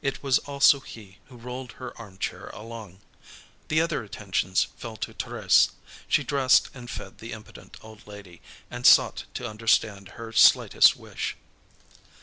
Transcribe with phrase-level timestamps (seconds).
[0.03, 3.01] It was also he who rolled her armchair along.
[3.67, 5.69] The other attentions fell to Thérèse.
[6.07, 8.41] She dressed and fed the impotent old lady,
[8.71, 11.35] and sought to understand her slightest wish.